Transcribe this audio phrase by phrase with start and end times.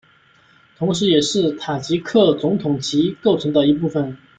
[0.79, 4.17] 同时也是塔吉克总统旗构成的一部分